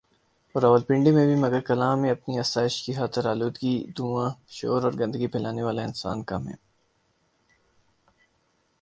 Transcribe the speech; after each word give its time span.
اور 0.55 0.61
راولپنڈی 0.61 1.11
میں 1.11 1.25
بھی 1.25 1.35
مگر 1.35 1.59
کلاں 1.59 1.95
میں 1.97 2.11
اپنی 2.11 2.39
آسائش 2.39 2.81
کی 2.83 2.93
خاطر 2.93 3.25
آلودگی 3.25 3.75
دھواں 3.97 4.29
شور 4.49 4.81
اور 4.83 4.93
گندگی 4.99 5.27
پھیلانے 5.27 5.63
والے 5.63 5.81
انسان 5.83 6.23
کم 6.23 6.47
ہیں 6.47 6.59